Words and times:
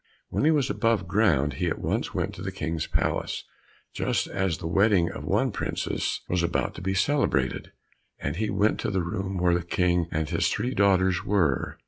When 0.29 0.45
he 0.45 0.49
was 0.49 0.67
above 0.71 1.07
ground, 1.07 1.53
he 1.61 1.67
at 1.67 1.77
once 1.77 2.11
went 2.11 2.33
to 2.33 2.41
the 2.41 2.51
King's 2.51 2.87
palace, 2.87 3.43
just 3.93 4.25
as 4.27 4.57
the 4.57 4.65
wedding 4.65 5.11
of 5.11 5.23
one 5.23 5.51
princess 5.51 6.21
was 6.27 6.41
about 6.41 6.73
to 6.73 6.81
be 6.81 6.95
celebrated, 6.95 7.71
and 8.17 8.35
he 8.37 8.49
went 8.49 8.79
to 8.79 8.89
the 8.89 9.03
room 9.03 9.37
where 9.37 9.53
the 9.53 9.61
King 9.61 10.07
and 10.11 10.27
his 10.27 10.49
three 10.49 10.73
daughters 10.73 11.23
were. 11.23 11.77